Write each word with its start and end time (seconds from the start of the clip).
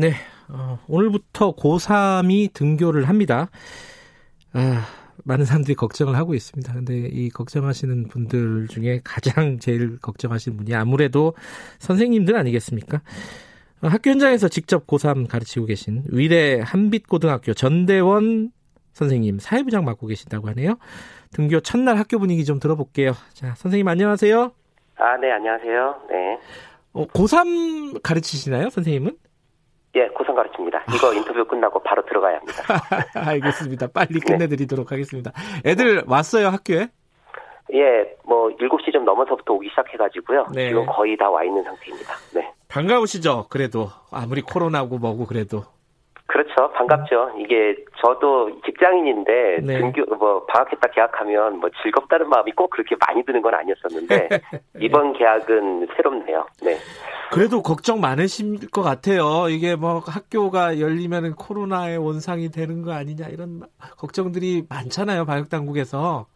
네, 0.00 0.12
어, 0.48 0.78
오늘부터 0.86 1.56
고3이 1.56 2.52
등교를 2.52 3.08
합니다. 3.08 3.50
아, 4.52 4.84
많은 5.24 5.44
사람들이 5.44 5.74
걱정을 5.74 6.14
하고 6.14 6.34
있습니다. 6.34 6.72
근데 6.72 7.08
이 7.10 7.28
걱정하시는 7.30 8.06
분들 8.06 8.68
중에 8.68 9.00
가장 9.02 9.58
제일 9.58 9.98
걱정하시는 9.98 10.56
분이 10.56 10.72
아무래도 10.76 11.34
선생님들 11.80 12.36
아니겠습니까? 12.36 12.98
어, 13.82 13.88
학교 13.88 14.10
현장에서 14.10 14.46
직접 14.46 14.86
고3 14.86 15.26
가르치고 15.28 15.66
계신 15.66 16.04
위례 16.12 16.60
한빛고등학교 16.60 17.52
전대원 17.54 18.52
선생님 18.92 19.40
사회부장 19.40 19.84
맡고 19.84 20.06
계신다고 20.06 20.46
하네요. 20.50 20.78
등교 21.32 21.58
첫날 21.62 21.98
학교 21.98 22.20
분위기 22.20 22.44
좀 22.44 22.60
들어볼게요. 22.60 23.14
자, 23.32 23.56
선생님 23.56 23.88
안녕하세요. 23.88 24.52
아, 24.94 25.16
네, 25.16 25.32
안녕하세요. 25.32 26.02
네. 26.08 26.38
어, 26.92 27.04
고3 27.08 28.00
가르치시나요, 28.00 28.70
선생님은? 28.70 29.16
예, 29.94 30.08
고3 30.08 30.34
가르칩니다. 30.34 30.84
이거 30.94 31.12
인터뷰 31.14 31.44
끝나고 31.46 31.80
바로 31.82 32.04
들어가야 32.04 32.36
합니다. 32.38 32.62
알겠습니다. 33.28 33.88
빨리 33.92 34.20
끝내드리도록 34.20 34.88
네. 34.88 34.94
하겠습니다. 34.94 35.32
애들 35.64 36.04
왔어요, 36.06 36.48
학교에? 36.48 36.88
예, 37.74 38.16
뭐 38.24 38.48
7시 38.56 38.92
좀 38.92 39.04
넘어서부터 39.04 39.54
오기 39.54 39.68
시작해가지고요. 39.70 40.46
네. 40.54 40.68
지금 40.68 40.86
거의 40.86 41.16
다 41.16 41.30
와 41.30 41.44
있는 41.44 41.62
상태입니다. 41.64 42.14
네. 42.34 42.52
반가우시죠? 42.68 43.46
그래도 43.48 43.88
아무리 44.12 44.40
코로나고 44.42 44.98
뭐고 44.98 45.26
그래도. 45.26 45.64
그렇죠. 46.26 46.70
반갑죠. 46.72 47.32
이게 47.38 47.74
저도 48.02 48.60
직장인인데 48.66 49.60
네. 49.62 49.78
등교 49.80 50.14
뭐 50.16 50.44
방학했다 50.46 50.88
계약하면 50.90 51.58
뭐 51.58 51.70
즐겁다는 51.82 52.28
마음이 52.28 52.52
꼭 52.52 52.68
그렇게 52.68 52.94
많이 53.06 53.24
드는 53.24 53.40
건 53.40 53.54
아니었었는데 53.54 54.28
이번 54.80 55.14
계약은 55.14 55.88
새롭네요. 55.96 56.46
네. 56.62 56.76
그래도 57.30 57.62
걱정 57.62 58.00
많으실 58.00 58.70
것 58.70 58.82
같아요. 58.82 59.48
이게 59.50 59.76
뭐 59.76 59.98
학교가 59.98 60.80
열리면 60.80 61.34
코로나의 61.34 61.98
원상이 61.98 62.50
되는 62.50 62.82
거 62.82 62.92
아니냐 62.92 63.26
이런 63.28 63.62
걱정들이 63.98 64.64
많잖아요. 64.68 65.24
방역 65.26 65.48
당국에서. 65.50 66.26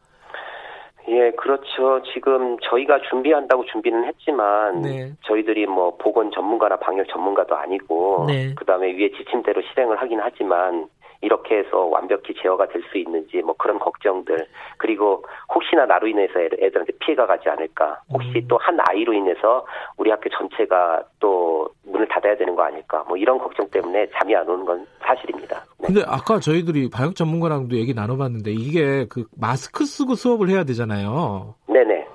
예, 1.09 1.33
그렇죠. 1.33 2.01
지금 2.15 2.59
저희가 2.61 3.01
준비한다고 3.11 3.65
준비는 3.67 4.05
했지만 4.05 4.83
네. 4.83 5.13
저희들이 5.23 5.67
뭐 5.67 5.97
보건 5.97 6.31
전문가나 6.31 6.77
방역 6.77 7.09
전문가도 7.09 7.57
아니고 7.57 8.27
네. 8.29 8.55
그다음에 8.55 8.93
위에 8.93 9.11
지침대로 9.11 9.63
실행을 9.63 10.01
하긴 10.01 10.21
하지만 10.23 10.87
이렇게 11.21 11.59
해서 11.59 11.85
완벽히 11.87 12.35
제어가 12.41 12.67
될 12.67 12.83
수 12.91 12.99
있는지 12.99 13.43
뭐 13.43 13.55
그런 13.57 13.79
걱정들 13.79 14.37
그리고 14.77 15.25
혹시나 15.55 15.87
나로 15.87 16.07
인해서 16.09 16.41
애들한테 16.41 16.93
피해가 17.01 17.27
가지 17.27 17.49
않을까 17.49 18.01
혹시 18.13 18.39
음. 18.39 18.47
또한 18.49 18.79
아이로 18.89 19.13
인해서 19.13 19.65
우리 20.03 20.11
학교 20.11 20.29
전체가 20.31 21.05
또 21.21 21.69
문을 21.85 22.09
닫아야 22.09 22.37
되는 22.37 22.57
거 22.57 22.65
아닐까 22.65 23.05
뭐 23.07 23.17
이런 23.17 23.39
걱정 23.39 23.69
때문에 23.71 24.09
잠이 24.19 24.35
안 24.35 24.49
오는 24.49 24.65
건 24.65 24.85
사실입니다. 25.01 25.65
네. 25.79 25.87
근데 25.87 26.03
아까 26.05 26.41
저희들이 26.41 26.91
방역 26.91 27.15
전문가랑도 27.15 27.77
얘기 27.77 27.95
나눠봤는데 27.95 28.51
이게 28.51 29.07
그 29.09 29.27
마스크 29.41 29.85
쓰고 29.85 30.17
수업을 30.17 30.49
해야 30.49 30.65
되잖아요. 30.65 31.55
네네. 31.69 32.09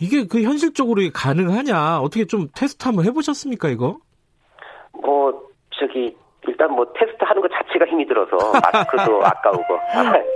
이게 0.00 0.26
그 0.26 0.42
현실적으로 0.42 1.00
가능하냐 1.14 2.00
어떻게 2.00 2.26
좀 2.26 2.48
테스트 2.54 2.84
한번 2.84 3.06
해보셨습니까 3.06 3.70
이거? 3.70 3.96
뭐 4.92 5.32
저기 5.70 6.14
일단 6.46 6.70
뭐 6.72 6.84
테스트 6.94 7.16
하는 7.20 7.40
것 7.40 7.50
자체가 7.52 7.86
힘이 7.86 8.06
들어서 8.06 8.36
마스크도 8.52 9.24
아까우고 9.24 9.78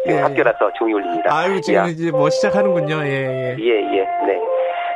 예. 0.08 0.20
학교라서 0.24 0.72
종이 0.78 0.94
올립니다. 0.94 1.36
아유 1.36 1.60
지금 1.60 1.86
예. 1.86 1.90
이제 1.90 2.10
뭐 2.10 2.30
시작하는군요. 2.30 3.04
예, 3.04 3.10
예. 3.10 3.56
예, 3.58 3.98
예. 3.98 4.26
네. 4.26 4.40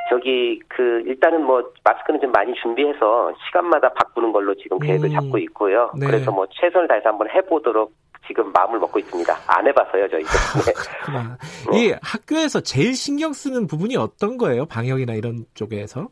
저기 0.09 0.61
그 0.69 1.03
일단은 1.06 1.45
뭐 1.45 1.62
마스크는 1.84 2.20
좀 2.20 2.33
많이 2.33 2.55
준비해서 2.55 3.33
시간마다 3.47 3.92
바꾸는 3.92 4.33
걸로 4.33 4.55
지금 4.55 4.78
계획을 4.78 5.11
음. 5.11 5.14
잡고 5.14 5.39
있고요. 5.39 5.91
네. 5.98 6.06
그래서 6.06 6.31
뭐 6.31 6.47
최선을 6.51 6.89
다해서 6.89 7.11
한번 7.11 7.28
해보도록 7.31 7.92
지금 8.27 8.53
마음을 8.53 8.79
먹고 8.79 8.98
있습니다. 8.98 9.34
안 9.47 9.67
해봤어요 9.67 10.09
저희도. 10.09 10.29
네. 10.67 10.73
그렇구나. 10.73 11.39
이 11.73 11.95
학교에서 12.03 12.61
제일 12.61 12.95
신경 12.95 13.33
쓰는 13.33 13.67
부분이 13.67 13.97
어떤 13.97 14.36
거예요? 14.36 14.67
방역이나 14.67 15.14
이런 15.14 15.45
쪽에서? 15.55 16.08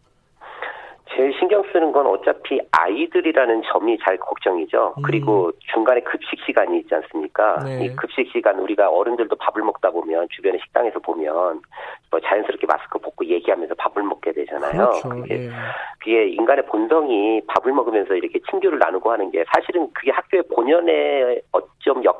제일 1.16 1.32
신경 1.38 1.62
쓰는 1.72 1.92
건 1.92 2.06
어차피 2.06 2.60
아이들이라는 2.72 3.62
점이 3.72 3.98
잘 4.04 4.18
걱정이죠. 4.18 4.94
음. 4.98 5.02
그리고 5.02 5.50
중간에 5.72 6.00
급식 6.00 6.38
시간이 6.44 6.80
있지 6.80 6.94
않습니까? 6.94 7.64
네. 7.64 7.86
이 7.86 7.96
급식 7.96 8.30
시간 8.32 8.58
우리가 8.58 8.90
어른들도 8.90 9.34
밥을 9.36 9.62
먹다 9.62 9.90
보면 9.90 10.28
주변의 10.30 10.60
식당에서 10.60 10.98
보면 10.98 11.62
뭐 12.10 12.20
자연스럽게 12.20 12.66
마스크 12.66 12.98
벗고 12.98 13.24
얘기하면서 13.24 13.74
밥을 13.76 14.02
먹게 14.02 14.32
되잖아요. 14.32 14.72
그렇죠. 14.72 15.08
그게, 15.08 15.44
예. 15.46 15.50
그게 15.98 16.28
인간의 16.28 16.66
본성이 16.66 17.40
밥을 17.46 17.72
먹으면서 17.72 18.14
이렇게 18.14 18.38
친교를 18.50 18.78
나누고 18.78 19.10
하는 19.10 19.30
게 19.30 19.44
사실은 19.54 19.88
그게 19.94 20.10
학교의 20.10 20.44
본연의 20.54 21.42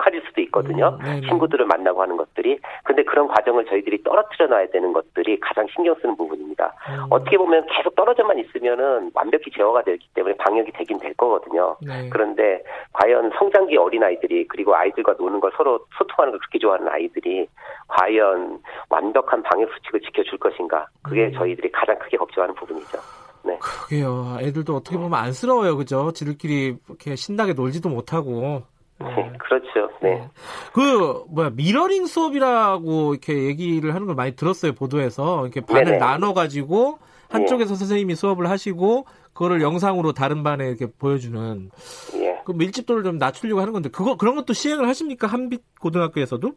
역할일 0.07 0.23
수도 0.27 0.41
있거든요. 0.43 0.99
음, 1.03 1.21
친구들을 1.23 1.67
만나고 1.67 2.01
하는 2.03 2.17
것들이. 2.17 2.59
근데 2.85 3.03
그런 3.03 3.27
과정을 3.29 3.67
저희들이 3.67 4.03
떨어뜨려 4.03 4.47
놔야 4.47 4.69
되는 4.71 4.93
것들이 4.93 5.39
가장 5.41 5.67
신경 5.75 5.95
쓰는 6.01 6.17
부분입니다. 6.17 6.73
음. 6.89 7.07
어떻게 7.11 7.37
보면 7.37 7.67
계속 7.67 7.95
떨어져만 7.97 8.39
있으면은 8.39 9.11
완벽히 9.15 9.51
제어가 9.51 9.83
되기 9.83 10.07
때문에 10.15 10.37
방역이 10.37 10.73
되긴 10.73 10.99
될 10.99 11.15
거거든요. 11.15 11.77
네. 11.81 12.09
그런데 12.11 12.63
과연 12.93 13.33
성장기 13.39 13.77
어린 13.77 14.03
아이들이 14.03 14.47
그리고 14.49 14.75
아이들과 14.75 15.15
노는 15.19 15.41
걸 15.41 15.53
서로 15.57 15.81
소통하는 15.99 16.33
걸 16.33 16.39
그렇게 16.41 16.59
좋아하는 16.59 16.89
아이들이 16.89 17.49
과연 17.89 18.61
완벽한 18.89 19.43
방역 19.43 19.71
수칙을 19.75 20.01
지켜줄 20.01 20.39
것인가? 20.39 20.87
그게 21.03 21.27
음. 21.27 21.33
저희들이 21.33 21.71
가장 21.73 21.99
크게 21.99 22.17
걱정하는 22.17 22.55
부분이죠. 22.55 22.99
네. 23.45 23.59
그게요. 23.61 24.39
애들도 24.41 24.75
어떻게 24.75 24.97
보면 24.97 25.15
안쓰러워요. 25.15 25.77
그죠? 25.77 26.13
지들끼리 26.13 26.77
이렇게 26.89 27.15
신나게 27.15 27.53
놀지도 27.53 27.89
못하고. 27.89 28.63
네. 28.99 29.33
그렇죠. 29.39 29.91
네. 30.03 30.11
네. 30.11 30.29
그 30.73 31.25
뭐야 31.29 31.51
미러링 31.51 32.07
수업이라고 32.07 33.13
이렇게 33.15 33.45
얘기를 33.45 33.95
하는 33.95 34.07
걸 34.07 34.17
많이 34.17 34.35
들었어요 34.35 34.73
보도에서 34.73 35.43
이렇게 35.43 35.61
반을 35.61 35.99
나눠 35.99 36.33
가지고 36.33 36.99
한쪽에서 37.29 37.73
예. 37.73 37.77
선생님이 37.77 38.15
수업을 38.15 38.49
하시고 38.49 39.07
그거를 39.33 39.61
영상으로 39.61 40.13
다른 40.13 40.43
반에 40.43 40.67
이렇게 40.67 40.87
보여주는 40.87 41.71
예. 42.15 42.41
그 42.45 42.53
밀집도를 42.53 43.03
좀 43.03 43.19
낮추려고 43.19 43.61
하는 43.61 43.73
건데 43.73 43.91
그거 43.91 44.17
그런 44.17 44.37
것도 44.37 44.53
시행을 44.53 44.89
하십니까 44.89 45.27
한빛 45.27 45.63
고등학교에서도? 45.81 46.53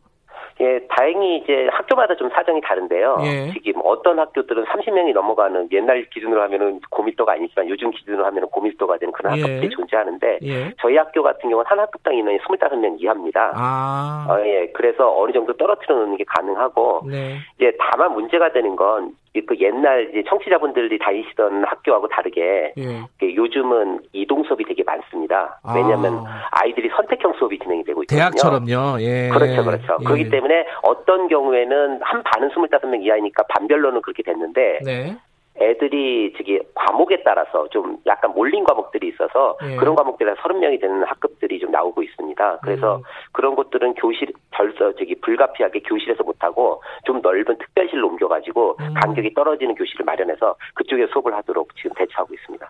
예, 0.61 0.79
다행히 0.89 1.37
이제 1.37 1.69
학교마다 1.71 2.15
좀 2.15 2.29
사정이 2.29 2.59
다른데요. 2.61 3.17
예. 3.23 3.51
지금 3.53 3.81
어떤 3.85 4.19
학교들은 4.19 4.65
30명이 4.65 5.13
넘어가는 5.13 5.69
옛날 5.71 6.05
기준으로 6.09 6.41
하면은 6.43 6.81
고밀도가 6.89 7.33
아니지만 7.33 7.69
요즘 7.69 7.91
기준으로 7.91 8.25
하면은 8.25 8.49
고밀도가 8.49 8.97
되는 8.97 9.13
그런 9.13 9.37
예. 9.37 9.41
학급들이 9.41 9.69
존재하는데 9.69 10.39
예. 10.43 10.73
저희 10.81 10.97
학교 10.97 11.23
같은 11.23 11.49
경우는 11.49 11.65
한 11.65 11.79
학급당 11.79 12.13
인원이 12.13 12.39
25명 12.39 12.99
이하입니다. 12.99 13.53
아. 13.55 14.27
어, 14.29 14.45
예, 14.45 14.67
그래서 14.73 15.17
어느 15.17 15.31
정도 15.31 15.53
떨어뜨려 15.53 15.95
놓는 15.95 16.17
게 16.17 16.25
가능하고 16.25 17.03
네. 17.09 17.37
이제 17.55 17.71
다만 17.79 18.13
문제가 18.13 18.51
되는 18.51 18.75
건 18.75 19.13
그 19.47 19.55
옛날 19.59 20.09
이제 20.09 20.23
청취자분들이 20.27 20.97
다니시던 20.99 21.63
학교하고 21.65 22.07
다르게 22.07 22.73
예. 22.77 23.03
요즘은 23.21 24.01
이동 24.13 24.43
수업이 24.43 24.63
되게 24.65 24.83
많습니다. 24.83 25.59
왜냐하면 25.75 26.23
아. 26.25 26.65
이들이 26.65 26.89
선택형 26.95 27.33
수업이 27.33 27.59
진행이 27.59 27.83
되고 27.83 28.03
있거든요. 28.03 28.19
대학처럼요. 28.19 29.01
예. 29.01 29.29
그렇죠, 29.29 29.63
그렇죠. 29.63 29.97
예. 30.01 30.03
그렇기 30.03 30.29
때문에 30.29 30.65
어떤 30.83 31.27
경우에는 31.27 31.99
한 32.01 32.23
반은 32.23 32.49
25명 32.49 33.03
이하이니까 33.03 33.43
반별로는 33.49 34.01
그렇게 34.01 34.23
됐는데 34.23 34.79
네. 34.83 35.15
애들이 35.61 36.33
저기 36.37 36.59
과목에 36.73 37.23
따라서 37.23 37.67
좀 37.69 37.97
약간 38.05 38.31
몰린 38.33 38.63
과목들이 38.63 39.09
있어서 39.09 39.57
예. 39.63 39.75
그런 39.75 39.95
과목들에 39.95 40.33
30명이 40.35 40.79
되는 40.79 41.03
학급들이 41.03 41.59
좀 41.59 41.71
나오고 41.71 42.03
있습니다. 42.03 42.59
그래서 42.61 42.97
음. 42.97 43.01
그런 43.31 43.55
것들은 43.55 43.93
교실 43.95 44.31
벌써 44.51 44.93
저기 44.95 45.15
불가피하게 45.15 45.81
교실에서 45.81 46.23
못 46.23 46.35
하고 46.39 46.81
좀 47.05 47.21
넓은 47.21 47.57
특별실로 47.57 48.07
옮겨가지고 48.07 48.77
음. 48.79 48.93
간격이 48.95 49.33
떨어지는 49.33 49.75
교실을 49.75 50.05
마련해서 50.05 50.55
그쪽에 50.75 51.07
수업을 51.07 51.33
하도록 51.35 51.67
지금 51.75 51.91
대처하고 51.95 52.33
있습니다. 52.33 52.68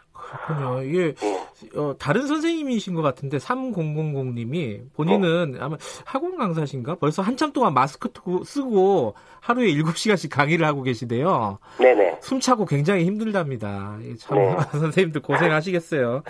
그렇군요. 0.56 0.82
이게 0.84 1.14
예. 1.24 1.78
어, 1.80 1.96
다른 2.00 2.28
선생님이신 2.28 2.94
것 2.96 3.02
같은데 3.02 3.38
3000님이 3.38 4.82
본인은 4.96 5.56
어. 5.60 5.66
아마 5.66 5.78
학원 6.06 6.38
강사신가? 6.38 6.96
벌써 6.96 7.22
한참 7.22 7.52
동안 7.54 7.74
마스크 7.74 8.10
쓰고 8.46 9.16
하루에 9.42 9.68
7시간씩 9.74 10.30
강의를 10.32 10.66
하고 10.66 10.82
계시대요. 10.84 11.60
네네. 11.80 12.18
숨차고 12.22 12.66
굉장히 12.66 13.06
힘들답니다. 13.06 13.98
참 14.20 14.38
네. 14.38 14.56
선생님들 14.72 15.22
고생하시겠어요. 15.22 16.24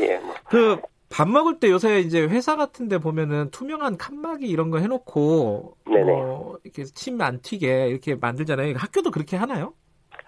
예. 0.00 0.18
뭐. 0.18 0.34
그밥 0.48 1.28
먹을 1.28 1.58
때 1.58 1.68
요새 1.70 2.00
이제 2.00 2.22
회사 2.22 2.56
같은 2.56 2.88
데 2.88 2.98
보면은 2.98 3.50
투명한 3.50 3.96
칸막이 3.98 4.46
이런 4.46 4.70
거 4.70 4.78
해놓고 4.78 5.76
네네. 5.90 6.12
어, 6.12 6.54
이렇게 6.64 6.84
침 6.84 7.20
안 7.20 7.40
튀게 7.40 7.88
이렇게 7.88 8.14
만들잖아요. 8.14 8.74
학교도 8.76 9.10
그렇게 9.10 9.36
하나요? 9.36 9.72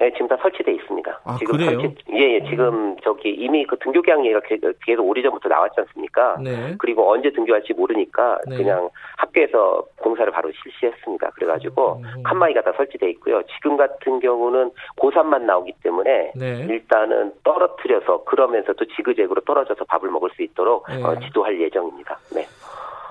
네, 0.00 0.10
지금 0.12 0.28
다 0.28 0.36
설치돼 0.40 0.72
있습니다. 0.74 0.87
아, 1.28 1.36
지금 1.38 1.58
그래요? 1.58 1.82
예, 2.10 2.36
예, 2.36 2.44
지금 2.48 2.96
저기 3.04 3.28
이미 3.28 3.66
그 3.66 3.76
등교 3.78 4.00
계약 4.00 4.24
얘기가 4.24 4.40
계속 4.82 5.06
오래전부터 5.06 5.50
나왔지 5.50 5.74
않습니까? 5.80 6.38
네. 6.42 6.74
그리고 6.78 7.12
언제 7.12 7.30
등교할지 7.30 7.74
모르니까 7.74 8.38
네. 8.48 8.56
그냥 8.56 8.88
학교에서 9.18 9.84
공사를 10.00 10.32
바로 10.32 10.50
실시했습니다. 10.62 11.30
그래가지고 11.32 12.00
음. 12.02 12.22
칸막이가 12.22 12.62
다 12.62 12.72
설치돼 12.78 13.10
있고요. 13.10 13.42
지금 13.54 13.76
같은 13.76 14.20
경우는 14.20 14.70
고3만 14.96 15.42
나오기 15.42 15.74
때문에 15.82 16.32
네. 16.34 16.66
일단은 16.66 17.34
떨어뜨려서 17.44 18.24
그러면서 18.24 18.72
또 18.72 18.86
지그재그로 18.86 19.42
떨어져서 19.42 19.84
밥을 19.84 20.10
먹을 20.10 20.30
수 20.30 20.42
있도록 20.42 20.86
네. 20.88 21.02
어, 21.02 21.14
지도할 21.20 21.60
예정입니다. 21.60 22.18
네. 22.34 22.46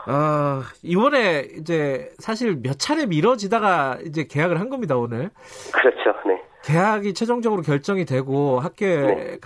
어, 0.07 0.61
이번에 0.83 1.41
이제 1.59 2.09
사실 2.17 2.57
몇 2.63 2.79
차례 2.79 3.05
미뤄지다가 3.05 3.97
이제 4.05 4.25
계약을 4.25 4.59
한 4.59 4.69
겁니다, 4.69 4.95
오늘. 4.97 5.29
그렇죠, 5.73 6.17
네. 6.25 6.36
계약이 6.67 7.13
최종적으로 7.13 7.61
결정이 7.61 8.03
되고 8.03 8.59
학교에 8.59 9.05
네. 9.05 9.37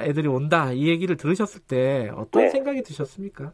애들이 0.00 0.26
온다 0.26 0.72
이 0.72 0.88
얘기를 0.88 1.16
들으셨을 1.16 1.62
때 1.68 2.10
어떤 2.16 2.42
네. 2.42 2.48
생각이 2.48 2.82
드셨습니까? 2.82 3.52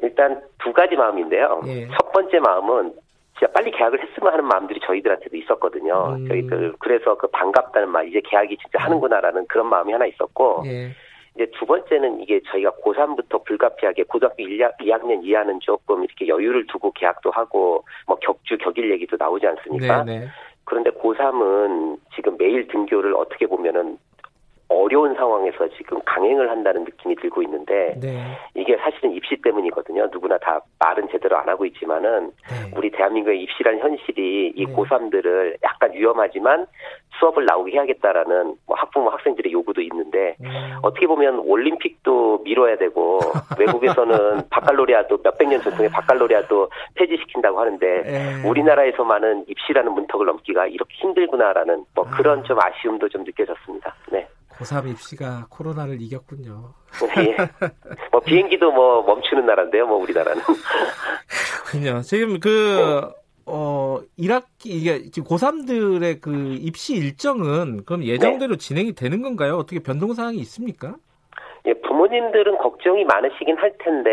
일단 0.00 0.40
두 0.62 0.72
가지 0.72 0.94
마음인데요. 0.94 1.62
예. 1.66 1.88
첫 1.88 2.12
번째 2.12 2.38
마음은 2.38 2.94
진짜 3.36 3.52
빨리 3.52 3.72
계약을 3.72 4.00
했으면 4.00 4.32
하는 4.32 4.44
마음들이 4.44 4.78
저희들한테도 4.84 5.36
있었거든요. 5.36 6.16
음. 6.18 6.28
저희들 6.28 6.74
그래서 6.78 7.16
그 7.16 7.26
반갑다는 7.28 7.88
말 7.88 8.08
이제 8.08 8.20
계약이 8.24 8.56
진짜 8.58 8.84
하는구나라는 8.84 9.46
그런 9.48 9.66
마음이 9.66 9.92
하나 9.92 10.06
있었고 10.06 10.62
예. 10.66 10.92
이제 11.34 11.50
두 11.58 11.66
번째는 11.66 12.20
이게 12.20 12.40
저희가 12.46 12.72
고3부터 12.84 13.44
불가피하게 13.44 14.04
고등학교 14.04 14.44
2학년 14.44 15.24
이하는 15.24 15.58
조금 15.60 16.04
이렇게 16.04 16.28
여유를 16.28 16.66
두고 16.66 16.92
계약도 16.92 17.30
하고 17.30 17.84
뭐 18.06 18.16
격주 18.20 18.58
격일 18.58 18.90
얘기도 18.92 19.16
나오지 19.18 19.46
않습니까? 19.46 20.04
네네. 20.04 20.28
네. 20.72 20.82
그런데 20.82 20.90
고3은 20.90 21.98
지금 22.14 22.36
매일 22.38 22.66
등교를 22.68 23.14
어떻게 23.14 23.46
보면은 23.46 23.98
어려운 24.82 25.14
상황에서 25.14 25.68
지금 25.76 26.00
강행을 26.04 26.50
한다는 26.50 26.84
느낌이 26.84 27.16
들고 27.16 27.42
있는데 27.42 27.94
네. 28.00 28.36
이게 28.54 28.76
사실은 28.76 29.12
입시 29.12 29.36
때문이거든요. 29.42 30.08
누구나 30.12 30.38
다 30.38 30.60
말은 30.78 31.08
제대로 31.10 31.36
안 31.38 31.48
하고 31.48 31.64
있지만은 31.66 32.32
네. 32.48 32.72
우리 32.76 32.90
대한민국의 32.90 33.42
입시란 33.42 33.78
현실이 33.78 34.52
이 34.56 34.66
네. 34.66 34.72
고3들을 34.74 35.56
약간 35.62 35.92
위험하지만 35.92 36.66
수업을 37.18 37.44
나오게 37.44 37.72
해야겠다라는 37.72 38.56
뭐 38.66 38.76
학부모 38.76 39.10
학생들의 39.10 39.52
요구도 39.52 39.80
있는데 39.82 40.34
음. 40.42 40.78
어떻게 40.82 41.06
보면 41.06 41.40
올림픽도 41.40 42.40
미뤄야 42.42 42.76
되고 42.76 43.20
외국에서는 43.58 44.48
바칼로리아도 44.50 45.18
몇백 45.22 45.48
년 45.48 45.60
전통의 45.60 45.90
바칼로리아도 45.90 46.70
폐지시킨다고 46.94 47.60
하는데 47.60 48.02
네. 48.02 48.48
우리나라에서만은 48.48 49.44
입시라는 49.48 49.92
문턱을 49.92 50.26
넘기가 50.26 50.66
이렇게 50.66 50.94
힘들구나라는 50.96 51.84
뭐 51.94 52.04
그런 52.10 52.40
아. 52.40 52.42
좀 52.42 52.58
아쉬움도 52.60 53.08
좀 53.08 53.24
느껴졌습니다. 53.24 53.94
네. 54.10 54.26
고3 54.52 54.90
입시가 54.90 55.46
코로나를 55.50 56.00
이겼군요. 56.00 56.74
예. 57.18 57.36
뭐 58.10 58.20
비행기도 58.20 58.70
뭐 58.70 59.02
멈추는 59.02 59.46
나라인데요, 59.46 59.86
뭐 59.86 59.98
우리나라는. 59.98 60.42
그렇군요. 61.72 62.00
지금 62.02 62.38
그 62.40 63.10
어, 63.46 64.00
1학기, 64.18 64.66
이게 64.66 65.10
지금 65.10 65.24
고3들의 65.24 66.20
그 66.20 66.56
입시 66.60 66.94
일정은 66.94 67.84
그럼 67.84 68.04
예정대로 68.04 68.56
네. 68.56 68.58
진행이 68.58 68.94
되는 68.94 69.22
건가요? 69.22 69.56
어떻게 69.56 69.80
변동사항이 69.80 70.38
있습니까? 70.38 70.94
예, 71.66 71.74
부모님들은 71.74 72.58
걱정이 72.58 73.04
많으시긴 73.04 73.56
할 73.56 73.72
텐데, 73.78 74.10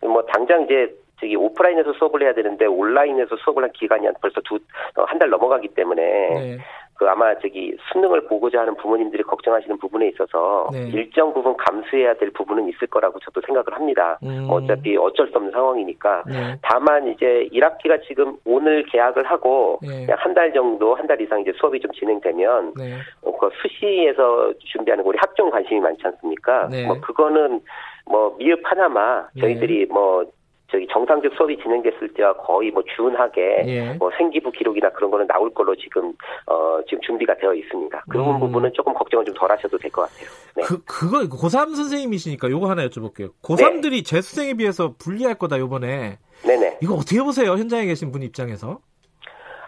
네. 0.00 0.06
뭐 0.06 0.24
당장 0.26 0.62
이제 0.64 0.94
저기 1.20 1.36
오프라인에서 1.36 1.92
수업을 1.94 2.22
해야 2.22 2.34
되는데 2.34 2.66
온라인에서 2.66 3.36
수업을 3.36 3.62
한 3.62 3.72
기간이 3.72 4.06
벌써 4.20 4.40
두, 4.44 4.56
어, 4.56 5.04
한달 5.06 5.30
넘어가기 5.30 5.68
때문에, 5.68 6.02
네. 6.02 6.58
그 7.02 7.08
아마 7.08 7.34
저기 7.40 7.74
수능을 7.92 8.26
보고자 8.28 8.60
하는 8.60 8.76
부모님들이 8.76 9.24
걱정하시는 9.24 9.76
부분에 9.78 10.08
있어서 10.10 10.68
네. 10.72 10.88
일정 10.94 11.34
부분 11.34 11.56
감수해야 11.56 12.14
될 12.14 12.30
부분은 12.30 12.68
있을 12.68 12.86
거라고 12.86 13.18
저도 13.18 13.40
생각을 13.44 13.72
합니다. 13.72 14.18
음. 14.22 14.46
어차피 14.48 14.96
어쩔 14.96 15.26
수 15.28 15.36
없는 15.36 15.50
상황이니까. 15.50 16.22
네. 16.28 16.56
다만 16.62 17.08
이제 17.08 17.48
1학기가 17.52 18.00
지금 18.06 18.36
오늘 18.44 18.84
개학을 18.86 19.24
하고 19.24 19.80
네. 19.82 20.06
한달 20.16 20.52
정도 20.52 20.94
한 20.94 21.02
달 21.08 21.20
이상 21.20 21.40
이제 21.40 21.52
수업이 21.56 21.80
좀 21.80 21.90
진행되면 21.90 22.74
네. 22.78 22.94
어, 23.22 23.36
그 23.36 23.50
수시에서 23.60 24.52
준비하는 24.60 25.04
우리 25.04 25.18
학종 25.20 25.50
관심이 25.50 25.80
많지 25.80 26.00
않습니까? 26.04 26.68
네. 26.70 26.86
뭐 26.86 27.00
그거는 27.00 27.60
뭐 28.06 28.36
미흡 28.38 28.60
하나마 28.62 29.26
저희들이 29.40 29.88
네. 29.88 29.92
뭐 29.92 30.24
저기 30.72 30.86
정상적 30.90 31.34
수업이 31.34 31.58
진행됐을 31.58 32.14
때와 32.14 32.32
거의 32.32 32.70
뭐 32.70 32.82
준하게 32.96 33.62
예. 33.66 33.92
뭐 33.94 34.10
생기부 34.16 34.50
기록이나 34.50 34.88
그런 34.90 35.10
거는 35.10 35.26
나올 35.26 35.52
걸로 35.52 35.76
지금 35.76 36.12
어 36.46 36.80
지금 36.88 37.00
준비가 37.02 37.36
되어 37.36 37.52
있습니다. 37.54 38.04
그 38.08 38.18
음. 38.18 38.40
부분은 38.40 38.72
조금 38.72 38.94
걱정을 38.94 39.24
좀 39.26 39.34
덜 39.34 39.50
하셔도 39.50 39.76
될 39.78 39.90
것 39.90 40.02
같아요. 40.02 40.28
네. 40.56 40.62
그 40.62 40.82
그거 40.84 41.18
고3 41.20 41.74
선생님이시니까 41.74 42.48
요거 42.50 42.68
하나 42.68 42.86
여쭤볼게요. 42.86 43.30
고3들이 43.42 43.90
네. 43.90 44.02
재수생에 44.02 44.54
비해서 44.54 44.94
불리할 44.98 45.34
거다 45.34 45.58
요번에. 45.58 46.18
네네. 46.46 46.78
이거 46.82 46.94
어떻게 46.94 47.20
보세요? 47.22 47.52
현장에 47.52 47.84
계신 47.86 48.10
분 48.12 48.22
입장에서? 48.22 48.78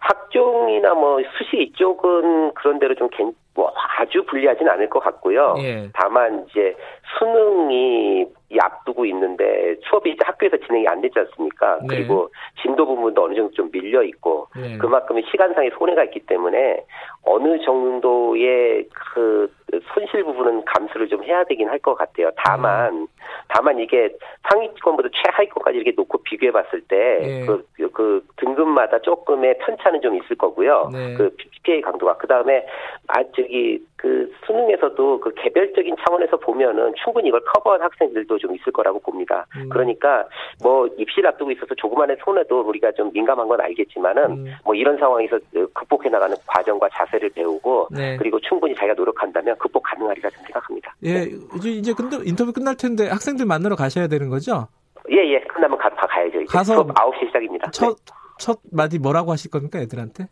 학종이나 0.01 0.95
뭐 0.95 1.19
수시 1.39 1.62
이쪽은 1.62 2.53
그런 2.55 2.79
대로 2.79 2.95
좀뭐 2.95 3.73
아주 3.99 4.25
불리하진 4.27 4.69
않을 4.69 4.89
것 4.91 5.01
같고요. 5.01 5.55
예. 5.61 5.89
다만 5.95 6.47
이제 6.49 6.77
수능이 7.19 8.27
앞두고 8.61 9.06
있는데 9.06 9.77
수업이 9.89 10.11
이제 10.11 10.21
학교에서 10.25 10.56
진행이 10.59 10.89
안 10.89 11.01
됐지 11.01 11.19
않습니까? 11.19 11.79
네. 11.83 11.87
그리고 11.97 12.31
진도 12.62 12.87
부분도 12.87 13.25
어느 13.25 13.35
정도 13.35 13.53
좀 13.53 13.71
밀려 13.71 14.03
있고 14.03 14.49
네. 14.56 14.77
그만큼 14.79 15.21
시간상의 15.31 15.71
손해가 15.79 16.05
있기 16.05 16.21
때문에 16.27 16.85
어느 17.25 17.59
정도의 17.65 18.89
그 18.93 19.51
손실 19.93 20.25
부분은 20.25 20.65
감수를 20.65 21.09
좀 21.09 21.23
해야 21.25 21.45
되긴 21.45 21.69
할 21.69 21.79
것 21.85 21.95
같아요. 21.97 22.31
다만 22.37 22.95
음. 22.95 23.06
다만 23.49 23.79
이게 23.79 24.09
상위권보다 24.51 25.11
최하위권까지 25.12 25.77
이렇게 25.77 25.93
놓고 25.95 26.23
비교해 26.23 26.51
봤을 26.51 26.81
때그 26.83 27.27
네. 27.27 27.47
그, 27.47 27.91
그 27.93 28.27
등급마다 28.55 28.99
조금의 29.01 29.59
편차는 29.59 30.01
좀 30.01 30.17
있을 30.17 30.37
거고요. 30.37 30.91
네. 30.93 31.15
그 31.15 31.31
PPA 31.37 31.81
강도가 31.83 32.17
그 32.17 32.27
다음에 32.27 32.65
아 33.09 33.23
저기 33.35 33.79
그 33.97 34.31
수능에서도 34.47 35.21
그 35.21 35.35
개별적인 35.35 35.97
차원에서 36.05 36.37
보면은 36.39 36.93
충분히 37.03 37.29
이걸 37.29 37.41
커버한 37.53 37.83
학생들도 37.83 38.39
좀 38.39 38.55
있을 38.55 38.73
거라고 38.73 39.01
봅니다. 39.01 39.47
음. 39.56 39.69
그러니까 39.69 40.27
뭐 40.62 40.87
입시를 40.99 41.29
앞두고 41.31 41.51
있어서 41.53 41.75
조그만의 41.75 42.17
손해도 42.25 42.62
우리가 42.62 42.93
좀 42.93 43.11
민감한 43.12 43.49
건 43.49 43.61
알겠지만은 43.61 44.23
음. 44.31 44.47
뭐 44.65 44.75
이런 44.75 44.97
상황에서 44.99 45.39
극복해 45.73 46.09
나가는 46.09 46.37
과정과 46.47 46.89
자세를 46.91 47.31
배우고 47.31 47.89
네. 47.91 48.17
그리고 48.17 48.39
충분히 48.41 48.75
자기가 48.75 48.95
노력한다면 48.95 49.56
극복 49.59 49.83
가능하리라 49.83 50.31
생각합니다. 50.31 50.95
예, 51.05 51.27
이제 51.56 51.71
이제 51.71 51.93
근데 51.97 52.17
인터뷰 52.25 52.53
끝날 52.53 52.77
텐데 52.77 53.09
학생들 53.09 53.47
만나러 53.47 53.77
가셔야 53.77 54.06
되는 54.06 54.29
거죠? 54.29 54.69
예, 55.11 55.17
예. 55.17 55.41
끝나면 55.41 55.77
가, 55.79 55.91
가야죠. 55.91 56.41
이제. 56.41 56.53
가서 56.53 56.87
9시 56.87 57.27
시작입니다. 57.27 57.71
첫, 57.71 57.97
네. 57.97 58.24
첫 58.44 58.58
마디 58.70 58.99
뭐라고 58.99 59.32
하실 59.32 59.50
겁니까, 59.50 59.79
애들한테? 59.79 60.29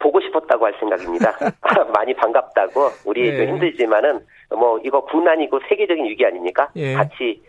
보고 0.00 0.20
싶었다고 0.20 0.66
할 0.66 0.74
생각입니다. 0.80 1.32
많이 1.94 2.12
반갑다고 2.12 2.88
우리 3.04 3.28
예. 3.28 3.46
힘들지만은 3.46 4.26
뭐 4.58 4.80
이거 4.84 5.04
국난이고 5.04 5.60
세계적인 5.68 6.06
위기 6.06 6.26
아닙니까? 6.26 6.68
예. 6.74 6.94
같이 6.94 7.40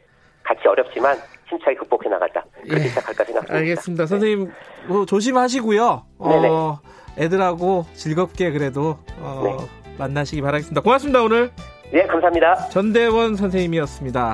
같이 0.43 0.67
어렵지만 0.67 1.17
힘차게 1.49 1.77
극복해 1.77 2.09
나가자. 2.09 2.43
그렇게 2.61 2.83
예. 2.83 2.87
시작할까 2.89 3.23
생각합니다. 3.23 3.55
알겠습니다. 3.55 4.05
선생님 4.05 4.51
뭐 4.87 5.07
조심하시고요. 5.07 6.05
네네. 6.29 6.47
어, 6.49 6.79
애들하고 7.17 7.85
즐겁게 7.93 8.51
그래도 8.51 8.99
어, 9.19 9.41
네. 9.43 9.95
만나시기 9.97 10.43
바라겠습니다. 10.43 10.81
고맙습니다 10.81 11.23
오늘. 11.23 11.49
네 11.91 12.05
감사합니다. 12.05 12.69
전대원 12.69 13.35
선생님이었습니다. 13.35 14.33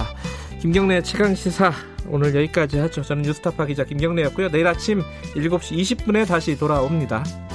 김경래 0.60 1.01
최강 1.04 1.34
시사 1.36 1.72
오늘 2.10 2.36
여기까지 2.36 2.78
하죠. 2.80 3.02
저는 3.02 3.24
뉴스타파 3.24 3.66
기자 3.66 3.84
김경래였고요. 3.84 4.50
내일 4.50 4.68
아침 4.68 5.02
7시 5.36 5.78
20분에 5.78 6.28
다시 6.28 6.58
돌아옵니다. 6.58 7.47